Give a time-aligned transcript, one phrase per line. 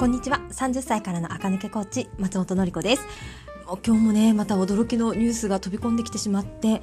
[0.00, 0.40] こんにちは。
[0.50, 3.06] 30歳からの赤抜けコーチ、松本の子です。
[3.86, 6.80] 今日もね、また驚きのニュースが飛び込んできてしまって、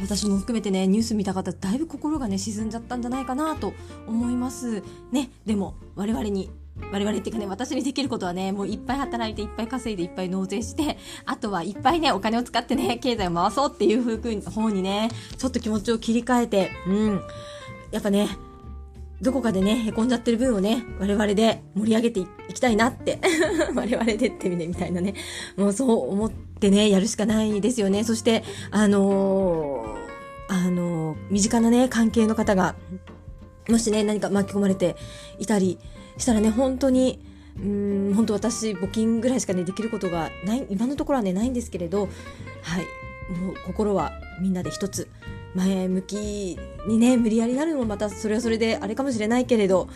[0.00, 3.74] 私も含めてね、ニュース見た方、だいぶ心がね、沈んじゃったんじゃないかなと
[4.08, 4.82] 思います。
[5.12, 6.50] ね、でも、我々に
[6.90, 10.96] 我々っていうかね、私にできることはね、もういっぱい働いて、いっぱい稼いで、いっぱい納税して、
[11.26, 14.18] あとはいっぱいね、お金を使ってね、経済を回そうっていう
[14.50, 17.20] 方にね、ちょっと気持ちを切り替えて、うん。
[17.90, 18.30] やっぱね、
[19.24, 23.18] どこかでね、へこんじゃってる分をね、我々で盛り上げていきたいなって。
[23.74, 25.14] 我々でってみね、みたいなね。
[25.56, 28.04] もうそう思ってね、やるしかないですよね。
[28.04, 32.74] そして、あのー、あのー、身近なね、関係の方が、
[33.66, 34.94] もしね、何か巻き込まれて
[35.38, 35.78] いたり
[36.18, 37.24] したらね、本当に、
[37.56, 42.10] うん、本当私、募金ぐらいしかね、できることがない、今のところはね、ないんですけれど、
[42.60, 42.84] はい、
[43.40, 45.08] もう心はみんなで一つ。
[45.54, 49.88] 前向きにね無理やりなるのもまたそれはそれであれかもしれないけれど、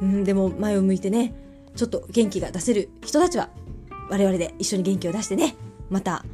[0.00, 1.34] うん、でも前を向いてね
[1.74, 3.50] ちょっと元気が出せる人たちは
[4.08, 5.56] 我々で一緒に元気を出してね
[5.90, 6.24] また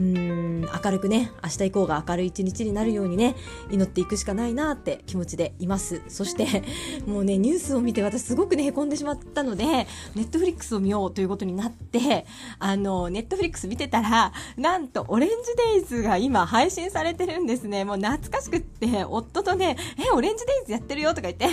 [0.00, 3.36] うーん明るくね明日以降が明るい一日になるようにね
[3.70, 6.00] 祈っていくしかないなって気持ちでいます。
[6.08, 6.62] そして
[7.06, 9.86] もうねニュースを見て私すごくねへこんでしまったのでネ
[10.22, 12.26] ットフリックスを見ようということになって
[12.58, 15.36] あのネットフリックス見てたらなんとオレンジ
[15.74, 17.84] デイズが今配信されてるんですね。
[17.84, 21.46] もう懐かしくって夫とねえオレンジデイズやってるよとか言って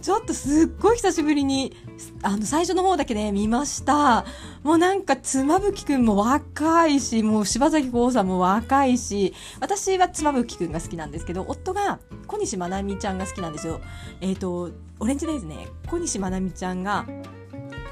[0.00, 1.76] ちょっとすっごい久しぶりに、
[2.22, 4.24] あの、最初の方だけね、見ました。
[4.62, 13.80] もうなんか、妻夫木くんも若いし、もう柴咲コウさんも若いし、私は妻夫木くんが好きなんですけど、夫が小西まなみちゃんが好きなんですよ。
[14.20, 14.70] えっ、ー、と、
[15.00, 17.06] オレンジデイズね、小西まなみちゃんが、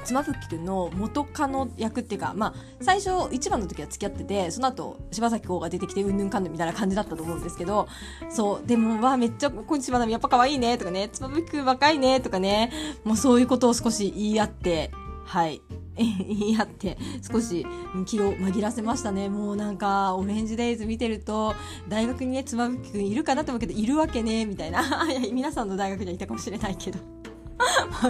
[0.03, 7.87] 妻夫木君の元カノ役っていうか、まあ、最初一番の時は付き合っててその後柴咲コウが出てきてうんぬんかんぬんみたいな感じだったと思うんですけど
[8.29, 12.71] そうでもわめっちゃ小西まなみやっぱ可愛いねとかね妻夫木君若いねとかね
[13.03, 14.91] もうそういうことを少し言い合って
[15.25, 15.61] はい。
[15.95, 16.97] 言い合って
[17.29, 17.65] 少し
[18.05, 19.29] 気を紛らせましたね。
[19.29, 21.53] もうなんかオレンジデイズ見てると
[21.87, 24.83] 大学にね妻夫木君いるかなと思うけどいるわけねみたいな。
[25.31, 27.20] 皆さんの大学にはいたかもしれないけど。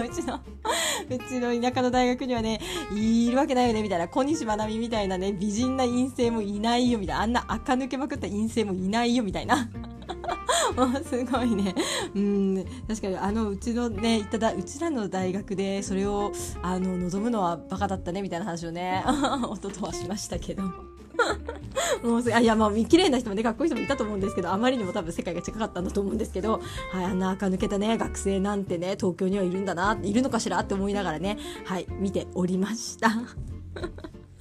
[0.04, 2.60] うちの、うちの田舎の大学にはね、
[2.94, 9.68] いるわけないよね、みたいな、小西まなみみたいなね、美人な陰性もいないよ、みたいな、あんな垢抜けまくった陰性もいないよ、みたいな。
[10.76, 11.74] もうすごいね。
[12.14, 19.04] うん、確かにあのうちのね、いただ、うちらの大学でそれをあの望むのはバカだったねみたいな話をね、
[19.48, 20.91] 夫とはしましたけど。
[22.02, 26.60] もう いやまあ綺麗な人もねかっこいい人もいたと思うんですけどあまりにも多分世界が近かったんだと思うんですけど、
[26.92, 33.10] はい、あんな垢抜けたね学生なんてね東京にはいるんだないるのかしらって思いながらねはい見ておりました。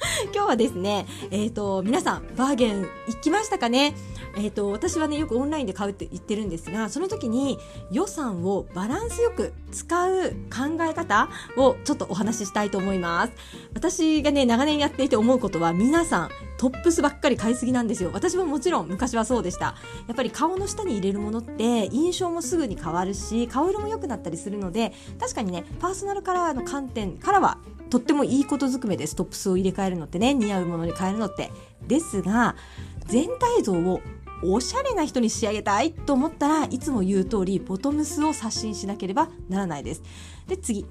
[0.33, 3.95] 今日はですね、えっ、ー、と、皆さん、バーゲン行きましたかね？
[4.35, 7.59] えっ、ー、と、私はね、よくオンラインで買うって言ってるんですが、その時に
[7.91, 13.33] 予算をバランスよく使う考え方をちょっとお話ししたいと思います。
[13.73, 16.29] 私がね、長年やっていて思うことは、皆さん、
[16.61, 18.11] トップスばっかり買いすぎなんですよ。
[18.13, 19.73] 私ももちろん昔はそうでした。
[20.07, 27.57] やっぱり顔の下に入れるものって印象もすぐに変わるし、顔色も良くなったりするので、確かにね、パーソナルカラーの観点からは
[27.89, 31.51] とってもいいことずくめですトップスを入れ替えるのってね似合うものに変えるのって
[31.87, 32.55] ですが
[33.07, 34.01] 全体像を
[34.43, 40.03] おしゃれな人に仕上げたいと思ったらいつも言う通りボトムスを刷新しなければならないです
[40.47, 40.85] で次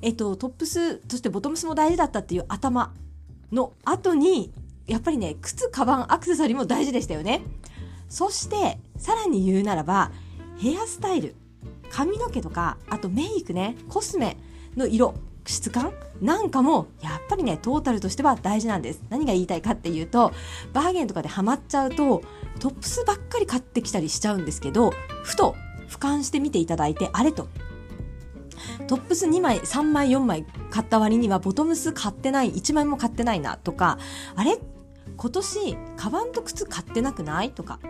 [0.00, 2.94] えっとトップスそしてボトムスも大事だったっていう頭
[3.52, 4.52] の後に
[4.86, 7.42] やっぱりね靴カバンアクセサリーも大事でしたよね。
[8.08, 10.12] そしてさらに言うならば
[10.58, 11.34] ヘアスタイル
[11.90, 14.36] 髪の毛とかあとメイクねコスメ
[14.76, 15.14] の色
[15.44, 19.02] 質感なんかもやっぱりねトータルとしては大事なんです。
[19.10, 20.32] 何が言いたいかっていうと
[20.72, 22.22] バーゲンとかでハマっちゃうと
[22.60, 24.92] トップスばっかり買ってきたりしちゃうんですけど
[25.22, 25.54] ふと
[25.88, 27.48] 俯瞰してみていただいてあれと。
[28.88, 33.98] トップス2枚3枚4枚買った割にはボトムス買ってない1枚も買ってないなとか
[34.34, 34.58] あれ
[35.16, 37.50] 今年カバンと靴買ってなくない？
[37.50, 37.80] とか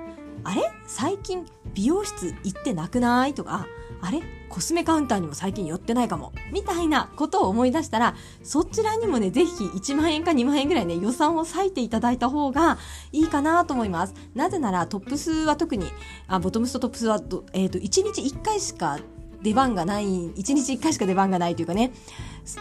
[0.44, 0.62] あれ？
[0.86, 1.44] 最近
[1.74, 3.34] 美容室行ってなくない？
[3.34, 3.66] とか
[4.00, 4.22] あれ？
[4.48, 6.32] コスメカウンターにも最近寄ってないかも。
[6.52, 8.14] みたいなことを思い出したら、
[8.44, 12.78] そちらにもね、ぜひ1万円か2万円ぐらいね、予算を割いていただいた方が
[13.12, 14.14] いいかなと思います。
[14.34, 15.86] なぜなら、トップスは特に、
[16.28, 17.20] あボトムスとトップスは、
[17.52, 18.98] えっ、ー、と、1日1回しか
[19.46, 21.92] 出番がない、1日1回しか出番がないというかね、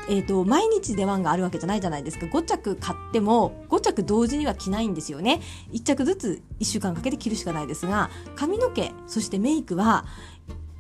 [0.08, 2.28] えっ、ー、と、毎日出番があるわけじゃないじゃないですか。
[2.28, 5.42] 5着買っても、5着同時には着ないんですよね。
[5.74, 10.06] 1着ずつ1週間かけて着るしかないですが、髪の毛、そしてメイクは、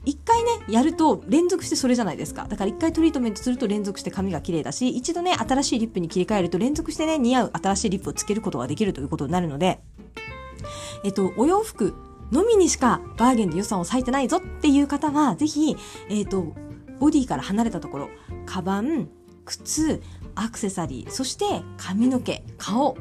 [0.06, 2.46] 一回ね、やると連続してそれじゃないですか。
[2.48, 9.80] だから一回トリートメントすると連続して髪が綺麗だし、一度ね、新しいリップに切り替えると連続してね、似合う新しいリップをつけることができるということになるので、
[11.04, 11.96] えっと、お洋服
[12.31, 15.75] のみにしかバーゲンで予算を割いてないぞっていう方は、ぜひ、
[16.10, 16.54] えっと、
[17.00, 18.10] ボディから離れたところ
[18.45, 19.10] カバン
[19.45, 20.01] 靴
[20.33, 21.45] アクセサリーそして
[21.77, 22.98] 髪の毛顔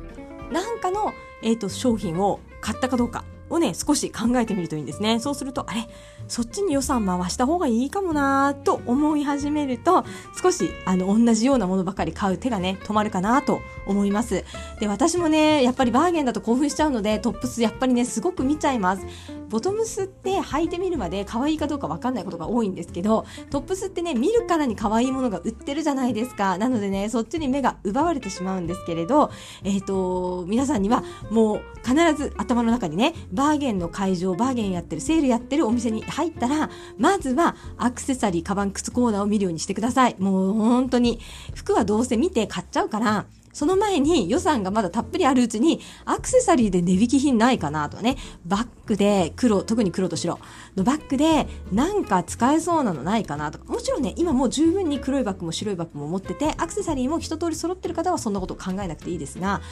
[0.52, 1.12] なんかの、
[1.42, 3.24] えーと、商品を買ったかどうか。
[3.50, 5.20] をね少し考えてみるといいんですね。
[5.20, 5.86] そうするとあれ
[6.28, 10.04] そっちに予算回した方がいいかもなと思い始めると
[10.42, 14.44] 少しあの同じようなものばかり買う手がね止まるかなと思います。
[14.80, 19.06] で私もねやっぱりバーゲンだと興奮しちゃうのでトップスやっぱりねすごく見ちゃいます。
[19.54, 26.58] ボトムスって履いてみるまで可愛いかどうかわかんないことが多いんですけどトップスってね見るからに可愛いものが売ってるじゃないですか。
[26.58, 29.30] なのでねそっちに目が奪われてしまうんですけれど
[29.62, 36.68] えっ、ー、と皆さんにはもう必ず頭の中にねバーゲンの会場バーゲンやってるセールやってるお店に入ったら
[36.98, 40.16] まずはアクセサリーカバン靴コーナーを見るようにしてください。
[40.18, 41.20] もう本当に
[41.54, 50.38] 服はどうせ見て買っちゃうからその前に予算がまだたっぷりあるうちにアクセサリーで値引き品ないかなとね、バッグで黒、特に黒と白。
[50.76, 53.58] のバッグでなんか使えそうなのないかなと。
[53.58, 59.62] か、もちろんね、今もう十分に黒いバッグも白いバッグも持ってて、アクセサリーも一通り揃ってる方はそんなこと考えなくていいですが、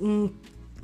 [0.00, 0.34] うん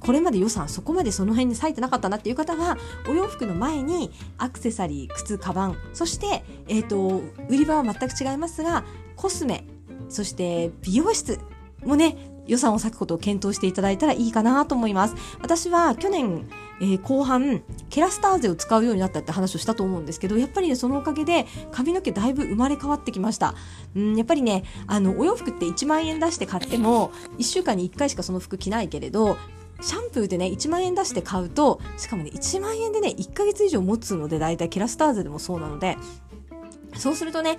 [0.02, 2.76] これまで予算そこまでその辺に割いてなかったなっていう方は
[3.08, 8.84] お洋服の前にアクセサリー靴カバンそして、えーと売り場は全く違いますが
[9.14, 9.64] コスメ
[10.08, 11.38] そして美容室
[11.84, 15.14] もね予算を割くことを検討していただいたらいいかなと思います。
[15.40, 16.48] 私は去年、
[16.80, 23.54] えー、後半、ケラスターゼを使うようになったって話をしたと思うんですけど、やっぱりね、そのおかげで髪の毛だいぶ生まれ変わってきました。
[23.94, 29.36] うん、やっぱりね、あの、お洋服って1万円出して買っても、1週間に1回しかその服着ないけれど、
[29.80, 35.98] シャンプーでね、1万円出して買うと、しかもね、1万円でね、1ヶ月以上持つので、だいたいケラスターゼでもそうなので、
[36.96, 37.56] そうするとね、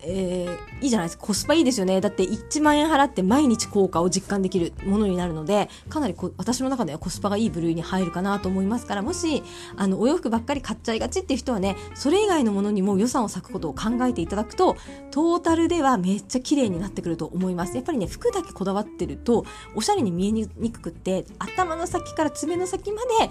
[0.00, 1.26] えー、いいじゃないですか。
[1.26, 2.00] コスパいいですよね。
[2.00, 9.42] だって1万円払って毎日効果を実感できるものになるので、かなりこ私の中ではコスパがいい部類に入るかなと思いますから、もし、
[9.76, 14.76] あの、お洋服ばっかり買っちゃいがちっていう人はね、それ以外のものにも予算を割くことを考えていただくと、
[15.10, 17.74] トータルではめっちゃ綺麗になってくると思います。
[17.74, 19.44] やっぱりね、服だけこだわってると、
[19.74, 23.30] おしゃれに見えにくくって、頭の先から爪の先まで、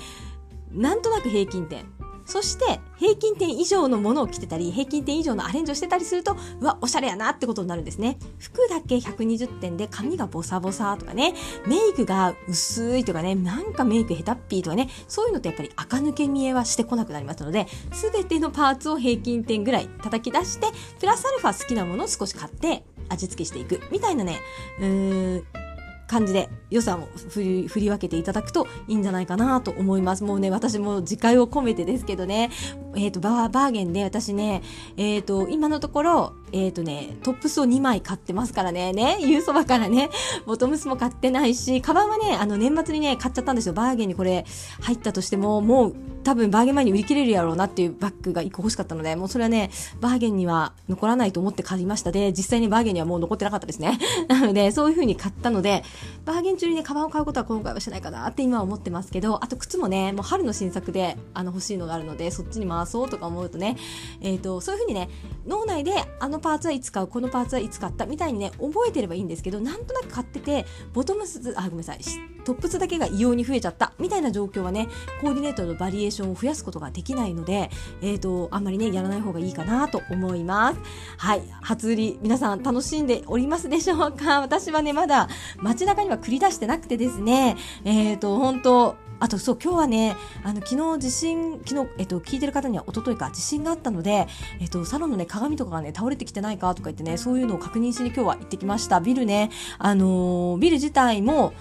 [0.72, 1.86] なんとなく平均点
[2.28, 8.20] そして平均点以上のものを着てたり平均点以上のアレンジをしてたりするとうわおしゃれやなってことになるんですね。
[8.38, 11.34] 服だけ120点で髪がボサボサとかね
[11.66, 17.68] メイクが薄いとかねなんかメイク下手っぴーとかねそういうのってやっぱり垢抜け見えはしてこなくなりますので
[18.12, 20.68] 全てのパーツを平均点ぐらい叩き出して
[21.00, 24.40] プラスアルファ好きなものを少し買って味付けしていくみたいなね
[24.80, 25.67] うーん
[26.08, 30.24] 感じで予算を振り振り分けていただくといいんじゃないかなと思います。
[30.24, 32.50] もうね、私も自戒を込めてですけどね、
[32.96, 34.64] えっ、ー、と、バーゲンで私ね、
[34.96, 40.10] えっ、ー、と、今のところ、えっ、ー、とね、トップスを2枚買ってますからね、ね、ユーそばからね、
[40.46, 43.74] ボトムスも買ってないし、カバンはね、あの、年末にね、買っちゃったんですよ。
[43.74, 44.46] バーゲンにこれ
[44.82, 45.96] 入ったとしても、もう
[46.28, 49.72] 多分バーゲン前に売り切れるやろうなっていうバッグが1個欲しかったので、もうそれはね、
[50.02, 53.98] バーゲンには残らないと思って買いましたで、実際にバーゲンにはもう残ってなかったですね。
[54.28, 55.84] なので、そういう風に買ったので、
[56.26, 63.78] バーゲン中にね、カバンを買うことは今回はしないかなって今は思ってますけど、あと靴もね、もう春の新作で、あの、欲しいのがあるので、そっちに回そうとか思うとね、
[64.20, 65.10] えっ、ー、と、そういう風にね、
[65.48, 68.06] 脳内であののパーツはいつ買う、このパーツはいつ買った？
[68.06, 72.00] みたいにね、覚えてればいいんですけど、なんとなく買ってて、ボトムス、あ、ごめんなさい、
[72.46, 73.94] トップスだけが異様に増えちゃった。
[74.00, 74.88] みたいな状況はね、
[75.22, 77.70] コーディネートのバリエーションを増やすことができないので、
[78.02, 80.80] えっ、ー、と、あんまりね、やらない方がいいかなと思います。
[81.18, 84.42] はい、初売り、皆さん楽しんでおりますでしょうか？
[84.42, 85.28] 私はね、まだ
[85.58, 94.28] 街中には繰り出してなくてですね、えっ、ー、と、本当あとそう、今日はね、あの、昨日地震、昨日、えっと、聞いてる方には一昨日か地震があったので、
[94.60, 99.00] えっと、サロンのね、鏡とかがね、倒れてきてないかとか言ってね、そういうのを確認しに今日は行ってきました。
[99.00, 101.54] ビルね、あのー、ビル自体も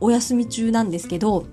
[0.00, 1.46] お休み中なんですけど、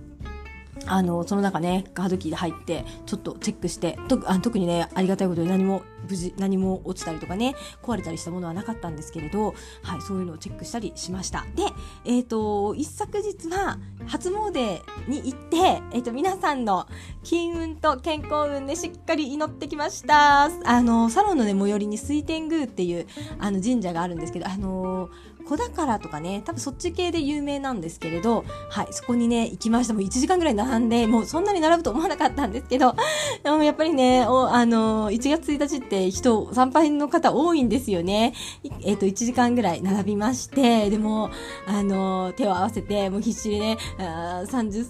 [0.87, 11.45] あの、その中ね、ガードキーで入って、ちょっとチェックして、とあ特にね、ありがたいことに何も、無事、何も落ちたりとかね、壊れたりしたものはなかったんですけれど、はい、そういうのをチェックしたりしました。
[11.55, 11.63] で、
[12.05, 13.77] えっ、ー、と、一昨日は、
[14.07, 15.57] 初詣に行って、
[15.91, 16.87] えっ、ー、と、皆さんの
[17.23, 20.43] 金運と健康運でしっかり祈ってきました。
[20.43, 23.07] あの、サロンのね、最寄りに水天宮っていう、
[23.39, 25.09] あの、神社があるんですけど、あの
[25.45, 29.93] 子宝とかね、多分そっち系で有名なんですけれど、はい、そこにね、行きました。
[29.93, 32.95] もう1時間ぐらい並んで、もうそんなに並ぶと思わなかったんですけど、
[33.43, 38.33] でもやっぱりね、おあの1月1日って人、参拝の方多いんですよね。
[38.81, 41.29] えっ、ー、と、1時間ぐらい並びまして、でも、
[41.67, 44.85] あの手を合わせて、もう必死にね、あ30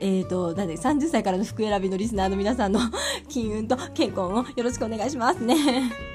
[0.00, 2.80] えっ、ー、と、なんで、30歳からの服選びのリスナーの皆さんの
[3.28, 6.09] 金運と健康をよろしくお願いしますね。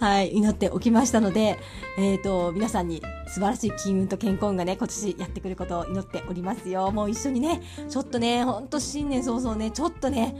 [0.00, 1.58] はい、祈っておきましたので、
[1.98, 6.92] えっ、ー、と、皆さんに素晴らしい金運と健康運がね、今年やってくることを祈っておりますよ。
[6.92, 10.36] もう一緒にね、ちょっとね、ほんと新年早々ね、ちょっとね、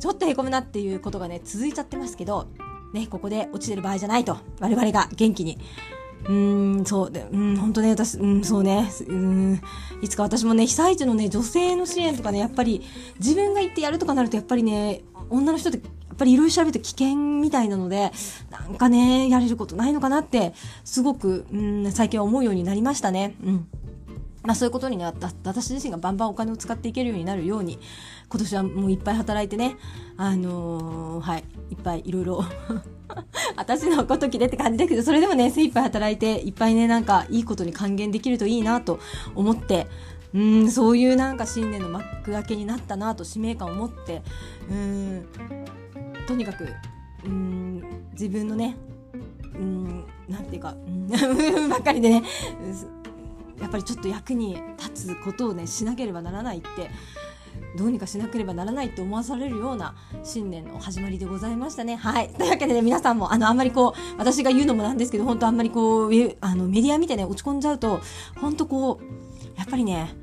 [0.00, 2.48] ちょっとへこむなっていうことがね、続いちゃってますけど、
[2.94, 5.58] ね、ここで落ちてる場合じゃないと、我々が元気に。
[6.24, 9.60] うーん、そうで、うん、本当ね、私、うん、そうね、うん、
[10.00, 12.80] いつか私もね、被災地のね、女性の支援とかね、やっぱり、
[13.18, 15.80] 自分が行ってやるとかなると、やっぱりね、女の人って
[16.14, 18.12] っぱりいろいろ調べると危険みたいなので、
[18.50, 20.54] なんかね、やれることないのかなって、
[20.84, 23.34] すごく、うん、最近は思うようになりましたね。
[23.44, 23.68] うん。
[24.42, 27.78] まあそういうことになった、私自身がバンバンお金を使っていけるようになるように、
[28.28, 29.76] 今年はもういっぱい働いてね、
[30.16, 32.44] あのー、はい、いっぱいいろいろ
[33.56, 39.00] 私のごときでって感じだけど、それでもね、精一杯働いて、いっぱいね、なんかいいことに還元できるといいなと
[39.34, 39.86] 思って、
[40.34, 44.22] うん、そういうなんか新年の幕開けになったなと使命感を持って、
[44.68, 45.26] うん、
[46.26, 46.68] とにかく
[47.24, 48.76] うん自分のね
[49.54, 51.08] うんなんていうかうん
[51.68, 52.22] ばっかりでね
[53.60, 56.90] やっぱりちょっと役に立つことをねしなければならないって
[57.76, 61.96] どうにかしなければならないって思わされるような新年の始まりでございましたね。
[61.96, 62.28] はい。
[62.30, 68.00] というわけでね、皆さんも、あの、あんまりこう、私が言うのもなんですけど、本当あんまりこう、あの、メディア見てね、落ち込んじゃうと、
[68.40, 69.04] 本当こう、
[69.58, 70.14] やっぱりね、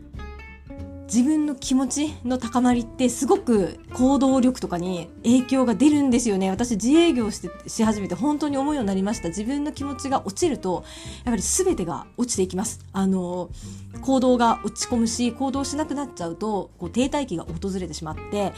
[1.13, 6.49] 自分の気持ちの高まりってすごく行動力とかに影響が出るんですよね。
[6.49, 9.27] 私自営業してし始めて本当に思うようになりました。
[9.27, 10.85] 自分の気持ちが落ちると、
[11.25, 12.79] やっぱり全てが落ちていきます。
[12.93, 13.49] あの、
[14.01, 18.53] 行動が落ち込むし、行動しなくなっちゃうと、こう停滞期が訪れてしまって、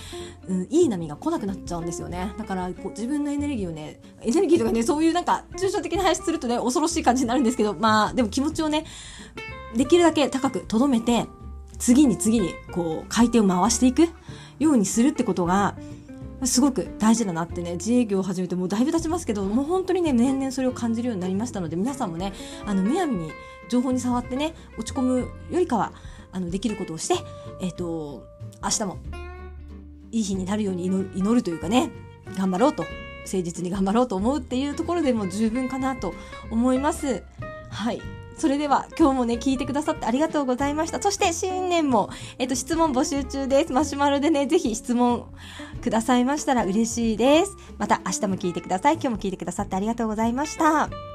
[0.47, 2.33] うん、いい波が来なくなっちゃうんですよね。
[2.37, 8.85] だからこう自分のエネルギーをね、エネルギーとかね、そういうなんか抽象的な話するとね、恐ろしい感じになるんですけど、まあでも気持ちをね、
[9.75, 11.25] できるだけ高く留めて、
[11.83, 14.03] 次に次にこう回転を回していく
[14.57, 15.75] ようにするってことが
[16.45, 22.31] すごく大事だなってね自営業を始めてもうだいぶ経ちますけどもう本当にね年々それを感じるようになりましたので皆さんもね
[22.65, 23.31] あのむやみに
[23.67, 25.19] 情報に触ってね落ち込む
[25.51, 25.91] よりかは
[26.31, 27.15] あのできることをして
[27.59, 28.23] えっ、ー、と
[28.63, 28.97] 明日も
[30.13, 31.91] いい日になるように祈るというかね
[32.37, 32.83] 頑張ろうと
[33.25, 36.13] 誠実に頑張ろうと思うっていうところでも十分かなと
[36.49, 37.23] 思います。
[37.69, 41.01] はいそれでは今日もね、聞いてくださってありがとうございました。
[41.01, 43.71] そして新年も、えっと、質問募集中です。
[43.71, 45.27] マシュマロでね、ぜひ質問
[45.81, 47.55] くださいましたら嬉しいです。
[47.77, 48.95] また明日も聞いてください。
[48.95, 51.12] 今日も聞いてくださってありがとうございました。